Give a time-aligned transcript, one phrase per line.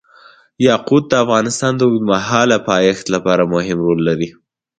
[0.67, 4.29] یاقوت د افغانستان د اوږدمهاله پایښت لپاره مهم رول لري.